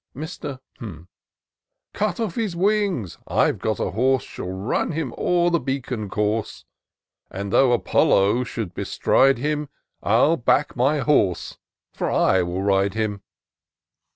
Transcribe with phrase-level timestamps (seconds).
[0.15, 0.59] Mr.
[0.79, 1.07] ■"
[1.93, 6.65] Cut off his wings,— I've got a horse Shall run him o'er the Beacon Course;
[7.29, 9.69] And, though Apollo should bestride him,
[10.01, 11.59] I'll back my horse—
[11.95, 13.21] ^for I will ride him."